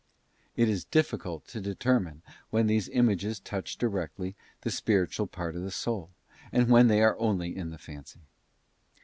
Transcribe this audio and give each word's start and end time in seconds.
It 0.55 0.67
is 0.67 0.83
difficult 0.83 1.45
to 1.49 1.61
determine 1.61 2.23
when 2.49 2.65
these 2.65 2.89
images 2.89 3.39
touch 3.39 3.77
directly 3.77 4.35
the 4.61 4.71
spiritual 4.71 5.27
part 5.27 5.55
of 5.55 5.61
the 5.61 5.69
soul, 5.69 6.09
and 6.51 6.71
when 6.71 6.87
they 6.87 7.03
are 7.03 7.19
only 7.19 7.55
in 7.55 7.69
the 7.69 7.77
fancy. 7.77 8.21